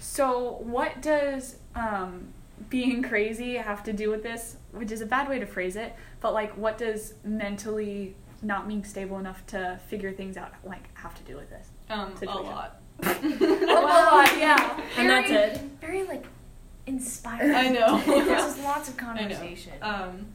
So, 0.00 0.58
what 0.60 1.00
does 1.00 1.56
um, 1.76 2.32
being 2.70 3.02
crazy 3.02 3.54
have 3.54 3.82
to 3.84 3.92
do 3.92 4.10
with 4.10 4.22
this? 4.22 4.56
Which 4.72 4.90
is 4.92 5.00
a 5.00 5.06
bad 5.06 5.28
way 5.28 5.38
to 5.38 5.46
phrase 5.46 5.76
it, 5.76 5.94
but 6.20 6.32
like, 6.34 6.56
what 6.56 6.78
does 6.78 7.14
mentally 7.24 8.16
not 8.42 8.68
being 8.68 8.84
stable 8.84 9.18
enough 9.18 9.46
to 9.48 9.78
figure 9.88 10.12
things 10.12 10.36
out 10.36 10.52
like 10.64 10.88
have 10.98 11.14
to 11.14 11.22
do 11.22 11.36
with 11.36 11.50
this? 11.50 11.68
Um, 11.90 12.12
a 12.12 12.16
Situation. 12.16 12.46
lot. 12.46 12.80
Well, 13.02 14.38
yeah. 14.38 14.80
And 14.96 15.10
that's 15.10 15.30
it. 15.30 15.60
Very 15.80 16.04
like 16.04 16.24
inspiring. 16.86 17.54
I 17.54 17.68
know. 17.68 18.00
There's 18.04 18.58
lots 18.64 18.88
of 18.88 18.96
conversation. 18.96 19.32
I 19.32 19.34
know. 19.34 19.36
conversation. 19.38 19.72
Um, 19.82 20.26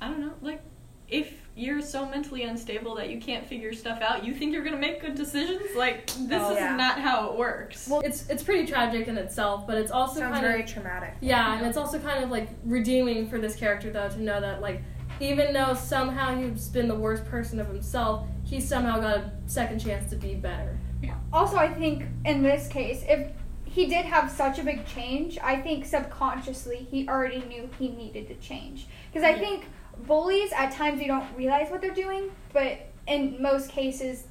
I 0.00 0.08
don't 0.08 0.20
know. 0.20 0.32
Like, 0.40 0.60
if 1.08 1.32
you're 1.56 1.80
so 1.80 2.04
mentally 2.06 2.42
unstable 2.42 2.96
that 2.96 3.10
you 3.10 3.20
can't 3.20 3.46
figure 3.46 3.72
stuff 3.72 4.00
out, 4.00 4.24
you 4.24 4.34
think 4.34 4.52
you're 4.52 4.64
gonna 4.64 4.76
make 4.76 5.00
good 5.00 5.14
decisions? 5.14 5.62
Like, 5.76 6.06
this 6.06 6.28
No. 6.28 6.50
is 6.50 6.56
Yeah. 6.56 6.76
not 6.76 6.98
how 6.98 7.28
it 7.30 7.38
works. 7.38 7.86
Well, 7.88 8.00
it's 8.00 8.28
it's 8.28 8.42
pretty 8.42 8.66
tragic 8.66 9.06
in 9.06 9.16
itself, 9.16 9.66
but 9.66 9.76
it's 9.78 9.90
also 9.92 10.20
Sounds 10.20 10.32
kind 10.32 10.44
very 10.46 10.62
of 10.62 10.68
traumatic. 10.68 11.14
yeah, 11.20 11.56
and 11.56 11.66
it's 11.66 11.76
also 11.76 11.98
kind 12.00 12.24
of 12.24 12.30
like 12.30 12.48
redeeming 12.64 13.28
for 13.28 13.38
this 13.38 13.54
character 13.54 13.90
though 13.90 14.08
to 14.08 14.20
know 14.20 14.40
that 14.40 14.60
like 14.62 14.82
even 15.20 15.52
though 15.52 15.74
somehow 15.74 16.34
he's 16.36 16.68
been 16.68 16.88
the 16.88 16.94
worst 16.94 17.24
person 17.26 17.60
of 17.60 17.68
himself, 17.68 18.26
he 18.42 18.60
somehow 18.60 18.98
got 18.98 19.16
a 19.18 19.30
second 19.46 19.78
chance 19.78 20.10
to 20.10 20.16
be 20.16 20.34
better. 20.34 20.76
Yeah. 21.02 21.14
Also, 21.32 21.56
I 21.56 21.72
think 21.72 22.04
in 22.24 22.42
this 22.42 22.66
case, 22.66 23.04
if 23.08 23.30
he 23.64 23.86
did 23.86 24.04
have 24.06 24.28
such 24.28 24.58
a 24.58 24.64
big 24.64 24.84
change, 24.86 25.38
I 25.38 25.60
think 25.60 25.84
subconsciously 25.84 26.88
he 26.90 27.08
already 27.08 27.40
knew 27.46 27.68
he 27.78 27.90
needed 27.90 28.26
to 28.28 28.34
change. 28.36 28.86
Because 29.12 29.24
I 29.24 29.30
Yeah. 29.30 29.38
think 29.38 29.66
bullies 30.06 30.52
at 30.52 30.72
times 30.72 31.00
you 31.00 31.06
don't 31.06 31.26
realize 31.36 31.70
what 31.70 31.80
they're 31.80 31.94
doing, 31.94 32.30
but 32.52 32.86
in 33.06 33.40
most 33.40 33.70
cases 33.70 34.24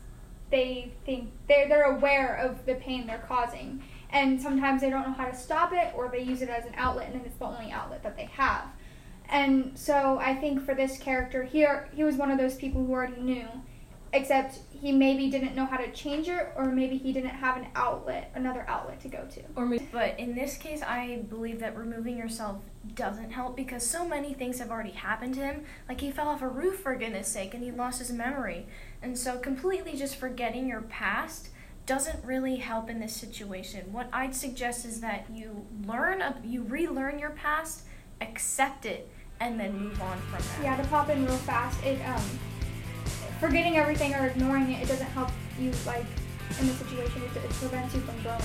they 0.50 0.91
think 1.05 1.32
they're 1.48 1.67
they're 1.67 1.96
aware 1.96 2.36
of 2.36 2.65
the 2.65 2.75
pain 2.75 3.08
they're 3.08 3.25
causing, 3.27 3.84
and 4.12 4.39
sometimes 4.41 4.82
they 4.82 4.89
don't 4.89 5.08
know 5.08 5.13
how 5.13 5.25
to 5.25 5.36
stop 5.36 5.74
it, 5.74 5.91
or 5.96 6.10
they 6.10 6.22
use 6.22 6.41
it 6.41 6.50
as 6.50 6.65
an 6.65 6.74
outlet, 6.75 7.12
and 7.12 7.25
it's 7.25 7.36
the 7.38 7.46
only 7.46 7.72
outlet 7.72 8.03
that 8.03 8.15
they 8.15 8.25
have. 8.25 8.65
And 9.29 9.72
so 9.75 10.20
I 10.20 10.36
think 10.36 10.63
for 10.63 10.75
this 10.75 10.98
character 11.00 11.43
here, 11.43 11.89
he 11.96 12.03
was 12.03 12.15
one 12.17 12.29
of 12.29 12.38
those 12.38 12.55
people 12.55 12.86
who 12.86 12.91
already 12.91 13.20
knew, 13.22 13.48
except 14.13 14.60
he 14.72 14.91
maybe 14.91 15.29
didn't 15.29 15.55
know 15.55 15.65
how 15.65 15.77
to 15.77 15.91
change 15.91 16.29
it, 16.29 16.50
or 16.55 16.65
maybe 16.65 16.98
he 16.98 17.12
didn't 17.12 17.32
have 17.32 17.58
an 17.58 17.67
outlet, 17.75 18.32
another 18.36 18.63
outlet 18.67 19.00
to 19.01 19.08
go 19.08 19.25
to. 19.32 19.41
Or 19.55 19.65
maybe 19.65 19.88
But 19.91 20.20
in 20.20 20.36
this 20.36 20.55
case, 20.58 20.82
I 20.84 21.24
believe 21.29 21.60
that 21.60 21.75
removing 21.75 22.17
yourself 22.17 22.58
doesn't 22.96 23.32
help 23.32 23.55
because 23.55 23.86
so 23.86 24.08
many 24.08 24.34
things 24.34 24.60
have 24.60 24.70
already 24.70 24.91
happened 24.91 25.34
to 25.36 25.39
him. 25.39 25.63
Like 25.89 26.01
he 26.01 26.12
fell 26.12 26.27
off 26.27 26.41
a 26.41 26.48
roof 26.48 26.79
for 26.79 26.96
goodness 26.96 27.27
sake 27.27 27.53
and 27.53 27.63
he 27.63 27.72
lost 27.72 28.00
his 28.00 28.12
memory. 28.12 28.67
And 29.01 29.17
so 29.17 29.38
completely 29.38 29.98
just 29.98 30.15
forgetting 30.17 30.67
your 30.67 30.82
past 30.82 31.50
doesn't 31.86 32.24
really 32.24 32.58
help 32.58 32.89
in 32.89 33.00
this 33.00 33.15
situation. 33.15 33.91
What 33.91 34.10
I'd 34.13 34.36
suggest 34.36 34.86
is 34.86 35.01
that 35.01 35.25
you 35.34 35.65
learn, 35.86 36.24
you 36.43 36.63
relearn 36.63 37.20
your 37.20 37.32
past, 37.32 37.84
accept 38.22 38.86
it, 38.86 39.10
and 39.39 39.60
then 39.60 39.77
move 39.77 40.01
on 40.01 40.17
from 40.20 40.39
that. 40.39 40.63
Yeah, 40.63 40.82
to 40.82 40.88
pop 40.88 41.10
in 41.10 41.25
real 41.25 41.36
fast, 41.38 41.84
it 41.84 42.00
um, 42.08 42.22
forgetting 43.43 43.75
everything 43.75 44.15
or 44.15 44.27
ignoring 44.27 44.71
it, 44.71 44.83
it 44.83 44.88
doesn't 44.88 45.07
help 45.07 45.29
you 45.59 45.69
like 45.85 46.05
in 46.62 46.67
the 46.67 46.73
situation. 46.75 47.21
It, 47.23 47.35
it 47.35 47.50
prevents 47.50 47.93
you 47.93 48.00
from 48.00 48.21
growing. 48.21 48.39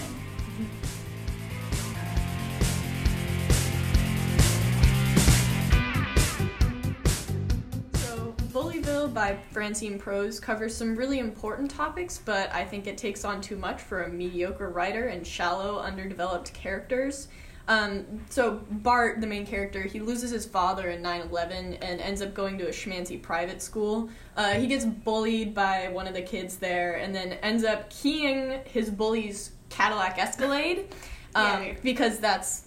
So, 7.95 8.35
Bullyville 8.49 9.15
by 9.15 9.39
Francine 9.53 10.01
Prose 10.01 10.41
covers 10.41 10.75
some 10.77 10.97
really 10.97 11.21
important 11.21 11.71
topics, 11.71 12.19
but 12.19 12.53
I 12.53 12.65
think 12.65 12.89
it 12.89 12.99
takes 12.99 13.25
on 13.25 13.41
too 13.41 13.57
much 13.57 13.81
for 13.81 14.03
a 14.03 14.09
mediocre 14.09 14.71
writer 14.71 15.07
and 15.07 15.25
shallow, 15.25 15.79
underdeveloped 15.79 16.53
characters. 16.55 17.29
Um, 17.69 18.23
so, 18.31 18.63
Bart, 18.71 19.21
the 19.21 19.27
main 19.27 19.47
character, 19.47 19.83
he 19.83 20.01
loses 20.01 20.31
his 20.31 20.47
father 20.47 20.89
in 20.89 21.03
9 21.03 21.21
11 21.31 21.75
and 21.75 22.01
ends 22.01 22.23
up 22.23 22.33
going 22.33 22.57
to 22.59 22.67
a 22.67 22.71
schmancy 22.71 23.21
private 23.21 23.61
school. 23.61 24.09
Uh, 24.37 24.55
he 24.55 24.67
gets 24.67 24.87
bullied 24.87 25.55
by 25.55 25.89
one 25.89 26.09
of 26.09 26.15
the 26.15 26.23
kids 26.23 26.57
there 26.57 26.95
and 26.95 27.15
then 27.15 27.35
ends 27.43 27.65
up 27.65 27.91
keying 27.91 28.61
his 28.65 28.91
bully's 28.91 29.53
Cadillac 29.69 30.19
Escalade 30.19 30.95
um, 31.35 31.63
Yeah. 31.63 31.75
because 31.83 32.19
that's 32.19 32.65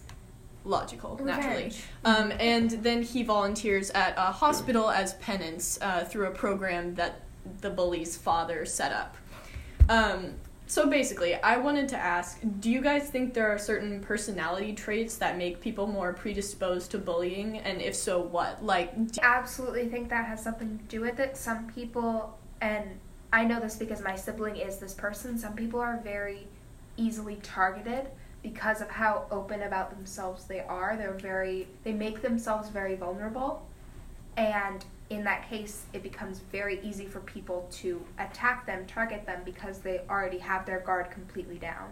logical, 0.65 1.20
naturally. 1.24 1.74
Um, 2.05 2.31
and 2.39 2.70
then 2.70 3.01
he 3.01 3.24
volunteers 3.24 3.89
at 3.91 4.13
a 4.17 4.31
hospital 4.31 4.91
as 4.91 5.15
penance 5.15 5.79
uh, 5.81 6.05
through 6.05 6.27
a 6.27 6.31
program 6.31 6.93
that 6.96 7.22
the 7.62 7.72
bully's 7.72 8.15
father 8.15 8.65
set 8.65 8.91
up. 8.91 9.17
Um, 9.89 10.36
so 10.72 10.88
basically, 10.88 11.36
I 11.36 11.58
wanted 11.58 11.90
to 11.90 11.98
ask 11.98 12.40
do 12.62 12.72
you 12.72 12.80
guys 12.80 13.10
think 13.10 13.34
there 13.34 13.54
are 13.54 13.58
certain 13.58 14.00
personality 14.00 14.72
traits 14.72 15.18
that 15.18 15.38
make 15.38 15.60
people 15.60 15.86
more 15.86 16.13
predisposed 16.13 16.92
to 16.92 16.98
bullying? 16.98 17.58
And 17.58 17.82
if 17.82 17.94
so, 17.94 18.22
what? 18.22 18.63
Like, 18.63 19.12
do- 19.12 19.20
absolutely 19.22 19.90
think 19.90 20.08
that 20.12 20.25
has 20.28 20.42
something 20.42 20.78
to 20.78 20.84
do 20.86 21.01
with 21.01 21.20
it. 21.20 21.36
Some 21.36 21.68
people, 21.68 22.40
and 22.62 22.86
I 23.34 23.44
know 23.44 23.60
this 23.60 23.75
because 23.75 24.01
my 24.01 24.16
sibling 24.16 24.56
is 24.56 24.78
this 24.78 24.94
person, 24.94 25.38
some 25.38 25.56
people 25.56 25.82
are 25.82 26.00
very 26.06 26.48
easily 26.96 27.36
targeted 27.44 28.08
because 28.42 28.80
of 28.80 28.90
how 28.90 29.25
open 29.30 29.63
about 29.63 29.90
themselves 29.90 30.46
they 30.46 30.62
are. 30.62 30.96
They're 30.96 31.12
very, 31.12 31.68
they 31.84 31.92
make 31.92 32.22
themselves 32.22 32.70
very 32.70 32.96
vulnerable. 32.96 33.68
And 34.38 34.86
in 35.12 35.25
that 35.25 35.48
case, 35.50 35.84
it 35.91 36.01
becomes 36.01 36.39
very 36.39 36.80
easy 36.82 37.06
for 37.06 37.20
people 37.20 37.68
to 37.70 38.01
attack 38.18 38.65
them, 38.65 38.86
target 38.86 39.25
them, 39.25 39.41
because 39.44 39.80
they 39.80 40.00
already 40.10 40.38
have 40.38 40.65
their 40.65 40.80
guard 40.80 41.12
completely 41.12 41.58
down. 41.58 41.91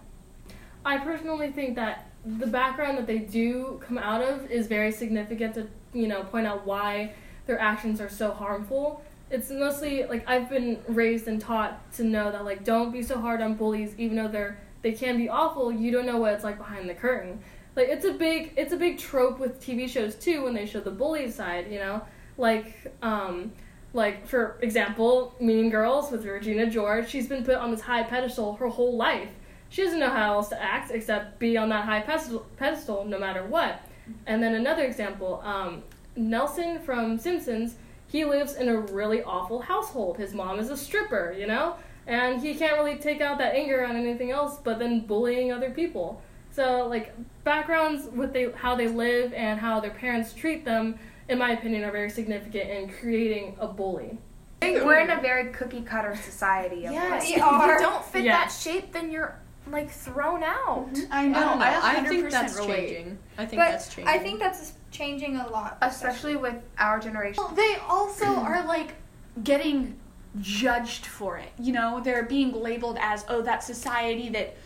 I 0.86 0.98
personally 1.00 1.52
think 1.52 1.76
that 1.76 2.10
the 2.26 2.48
background 2.48 2.98
that 2.98 3.08
they 3.08 3.20
do 3.20 3.82
come 3.86 3.98
out 3.98 4.22
of 4.22 4.50
is 4.50 4.68
very 4.68 4.92
significant 4.92 5.54
to, 5.56 5.68
you 5.94 6.08
know, 6.08 6.24
point 6.24 6.48
out 6.48 6.66
why 6.66 7.14
their 7.46 7.60
actions 7.60 8.00
are 8.00 8.10
so 8.10 8.32
harmful. 8.32 9.04
It's 9.30 9.52
mostly 9.52 10.06
like 10.06 10.28
I've 10.28 10.50
been 10.50 10.80
raised 10.88 11.28
and 11.28 11.42
taught 11.42 11.92
to 11.94 12.04
know 12.04 12.32
that 12.32 12.46
like 12.46 12.64
don't 12.64 12.92
be 12.92 13.04
so 13.04 13.20
hard 13.20 13.42
on 13.42 13.56
bullies 13.56 13.94
even 13.98 14.16
though 14.16 14.28
they're 14.28 14.60
they 14.82 14.94
can 14.94 15.18
be 15.18 15.28
awful, 15.28 15.72
you 15.72 15.92
don't 15.92 16.06
know 16.06 16.18
what 16.18 16.34
it's 16.34 16.44
like 16.44 16.58
behind 16.58 16.90
the 16.90 16.94
curtain. 16.94 17.40
Like 17.76 17.90
it's 17.90 18.06
a 18.06 18.14
big 18.14 18.54
it's 18.56 18.72
a 18.72 18.78
big 18.78 18.98
trope 18.98 19.40
with 19.40 19.62
TV 19.62 19.90
shows 19.90 20.16
too 20.16 20.44
when 20.44 20.54
they 20.54 20.66
show 20.66 20.80
the 20.80 20.92
bully 20.92 21.30
side, 21.30 21.70
you 21.70 21.80
know? 21.80 22.02
Like 22.40 22.74
um 23.04 23.52
like 23.94 24.28
for 24.28 24.58
example, 24.62 25.36
Mean 25.40 25.70
Girls 25.70 26.12
with 26.12 26.26
Regina 26.26 26.68
George, 26.68 27.08
she's 27.10 27.28
been 27.28 27.44
put 27.44 27.56
on 27.56 27.70
this 27.70 27.82
high 27.82 28.04
pedestal 28.04 28.56
her 28.56 28.68
whole 28.68 28.98
life 28.98 29.30
she 29.70 29.84
doesn't 29.84 30.00
know 30.00 30.10
how 30.10 30.34
else 30.34 30.50
to 30.50 30.62
act 30.62 30.92
except 30.92 31.40
be 31.40 31.56
on 31.56 31.70
that 31.70 31.86
high 31.86 32.02
pedestal, 32.02 32.46
pedestal 32.58 33.06
no 33.06 33.20
matter 33.20 33.46
what. 33.46 33.82
And 34.26 34.42
then 34.42 34.56
another 34.56 34.84
example, 34.84 35.42
um, 35.44 35.84
Nelson 36.16 36.80
from 36.80 37.20
Simpsons, 37.20 37.76
he 38.08 38.26
lives 38.26 38.56
in 38.56 38.68
a 38.68 38.80
really 38.80 39.22
awful 39.24 39.62
household. 39.62 40.18
His 40.18 40.34
mom 40.34 40.60
is 40.60 40.72
a 40.72 40.78
stripper, 40.78 41.36
you 41.38 41.46
know? 41.46 41.76
And 42.08 42.42
he 42.42 42.56
can't 42.56 42.74
really 42.74 42.96
take 42.96 43.22
out 43.22 43.38
that 43.38 43.54
anger 43.54 43.86
on 43.86 43.96
anything 43.96 44.32
else 44.32 44.58
but 44.64 44.80
then 44.80 45.02
bullying 45.02 45.52
other 45.52 45.70
people. 45.70 46.20
So, 46.52 46.88
like, 46.88 47.14
backgrounds 47.44 48.08
with 48.08 48.34
they, 48.34 48.52
how 48.52 48.76
they 48.76 48.88
live 48.88 49.32
and 49.34 49.60
how 49.60 49.80
their 49.80 49.92
parents 49.92 50.34
treat 50.34 50.66
them, 50.66 50.98
in 51.30 51.38
my 51.38 51.52
opinion, 51.52 51.84
are 51.84 51.92
very 51.92 52.10
significant 52.10 52.70
in 52.70 52.90
creating 52.90 53.56
a 53.60 53.68
bully. 53.68 54.18
We're 54.62 55.00
in 55.00 55.10
a 55.10 55.22
very 55.22 55.52
cookie 55.54 55.82
cutter 55.82 56.16
society 56.18 56.86
of 56.86 56.92
Yes, 56.92 57.12
like, 57.24 57.30
if 57.30 57.38
you 57.38 57.80
don't 57.80 58.04
fit 58.04 58.24
Yeah. 58.26 58.38
that 58.40 58.48
shape, 58.52 58.92
then 58.92 59.10
you're 59.10 59.40
like 59.68 59.90
thrown 59.92 60.44
out. 60.44 60.90
I 61.12 61.24
I 61.24 61.28
know. 61.28 61.40
don't 61.40 61.60
know. 61.60 61.66
I, 61.66 62.00
I, 62.00 62.04
think 62.04 62.30
that's 62.30 62.58
relate. 62.58 62.88
changing. 62.90 63.18
I 63.38 63.46
think 63.46 63.60
But 63.62 63.72
that's 63.72 63.94
changing. 63.94 64.14
I 64.14 64.18
think 64.18 64.40
that's 64.40 64.74
changing 64.92 65.38
a 65.38 65.48
lot. 65.50 65.78
Especially 65.82 66.36
with 66.36 66.56
our 66.78 67.00
generation. 67.00 67.44
They 67.56 67.76
also 67.88 68.26
are 68.26 68.66
like 68.66 68.96
getting 69.44 69.98
judged 70.42 71.06
for 71.06 71.38
it. 71.38 71.50
You 71.60 71.72
know, 71.74 72.02
they're 72.04 72.24
being 72.24 72.52
labeled 72.52 72.98
as 73.00 73.26
oh 73.30 73.42
that 73.44 73.64
society 73.64 74.30
that 74.30 74.58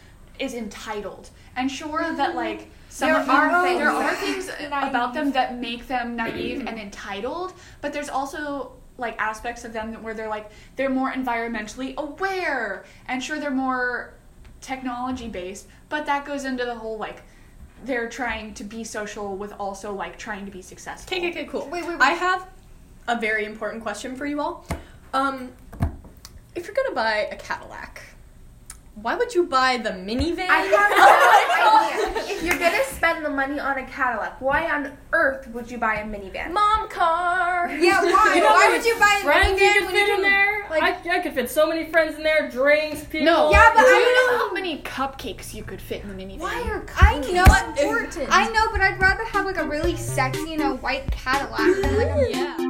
is 0.43 0.53
entitled. 0.53 1.29
And 1.55 1.71
sure 1.71 2.13
that 2.15 2.35
like 2.35 2.69
some 2.89 3.09
There 3.09 3.19
of 3.19 3.25
them, 3.25 3.35
are 3.35 3.63
there 3.63 3.91
things- 3.91 4.49
are 4.49 4.55
things 4.55 4.69
about 4.71 5.13
them 5.13 5.31
that 5.31 5.57
make 5.57 5.87
them 5.87 6.15
naive 6.15 6.65
and 6.67 6.77
entitled, 6.87 7.53
but 7.81 7.93
there's 7.93 8.09
also 8.09 8.73
like 8.97 9.19
aspects 9.19 9.63
of 9.65 9.73
them 9.73 9.93
where 10.03 10.13
they're 10.13 10.29
like 10.29 10.51
they're 10.75 10.89
more 10.89 11.11
environmentally 11.11 11.95
aware 11.97 12.83
and 13.07 13.23
sure 13.23 13.39
they're 13.39 13.49
more 13.49 14.13
technology 14.61 15.27
based, 15.27 15.67
but 15.89 16.05
that 16.05 16.25
goes 16.25 16.45
into 16.45 16.63
the 16.65 16.75
whole 16.75 16.97
like 16.97 17.21
they're 17.85 18.07
trying 18.07 18.53
to 18.53 18.63
be 18.63 18.83
social 18.83 19.35
with 19.35 19.51
also 19.59 19.93
like 19.93 20.17
trying 20.17 20.45
to 20.45 20.51
be 20.51 20.61
successful. 20.61 21.17
Okay, 21.17 21.29
okay, 21.29 21.39
okay, 21.41 21.49
cool. 21.49 21.67
Wait, 21.69 21.83
wait, 21.85 21.93
wait. 21.97 22.01
I 22.01 22.11
have 22.11 22.47
a 23.07 23.19
very 23.19 23.45
important 23.45 23.81
question 23.83 24.15
for 24.15 24.25
you 24.25 24.39
all. 24.39 24.65
Um, 25.13 25.51
if 26.55 26.65
you're 26.67 26.75
gonna 26.75 26.93
buy 26.95 27.27
a 27.31 27.35
Cadillac, 27.35 28.01
why 28.95 29.15
would 29.15 29.33
you 29.33 29.45
buy 29.45 29.77
the 29.77 29.89
minivan? 29.89 30.47
I 30.49 30.59
have 30.69 30.91
no 31.97 32.13
idea. 32.23 32.35
If 32.35 32.43
you're 32.43 32.59
gonna 32.59 32.83
spend 32.85 33.25
the 33.25 33.29
money 33.29 33.59
on 33.59 33.77
a 33.77 33.85
Cadillac, 33.85 34.39
why 34.39 34.69
on 34.69 34.95
earth 35.13 35.47
would 35.47 35.69
you 35.71 35.77
buy 35.79 35.95
a 35.95 36.05
minivan? 36.05 36.51
Mom 36.53 36.87
car. 36.89 37.69
Yeah, 37.71 38.01
why? 38.03 38.33
You 38.35 38.41
know 38.43 38.49
why 38.51 38.69
would 38.71 38.85
you 38.85 38.97
buy 38.99 39.19
a 39.21 39.23
friends 39.23 39.59
you 39.59 39.67
minivan 39.67 39.73
could 39.73 39.85
when 39.85 39.93
fit 39.95 40.07
you 40.07 40.15
in 40.15 40.21
there? 40.21 40.67
like- 40.69 40.83
I, 41.05 41.17
I 41.17 41.19
could 41.19 41.33
fit 41.33 41.49
so 41.49 41.67
many 41.67 41.89
friends 41.89 42.15
in 42.17 42.23
there. 42.23 42.49
Drinks, 42.49 43.03
people. 43.05 43.25
No. 43.25 43.51
Yeah, 43.51 43.71
but 43.73 43.81
Do 43.81 43.87
I 43.87 43.97
you 43.97 44.05
don't 44.05 44.31
know 44.33 44.37
how 44.47 44.53
many 44.53 44.81
cupcakes 44.83 45.53
you 45.53 45.63
could 45.63 45.81
fit 45.81 46.03
in 46.03 46.09
the 46.15 46.23
minivan? 46.23 46.39
Why 46.39 46.61
are 46.63 46.85
I 46.97 47.19
know 47.19 47.45
important? 47.81 48.27
I 48.31 48.47
know, 48.51 48.71
but 48.71 48.81
I'd 48.81 48.99
rather 48.99 49.23
have 49.25 49.45
like 49.45 49.57
a 49.57 49.67
really 49.67 49.95
sexy, 49.97 50.51
you 50.51 50.57
know, 50.57 50.75
white 50.77 51.09
Cadillac 51.11 51.81
than 51.81 51.97
like 51.97 52.09
a 52.09 52.31
yeah. 52.31 52.62